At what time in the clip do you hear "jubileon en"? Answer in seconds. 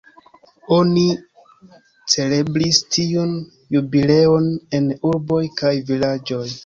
3.77-4.89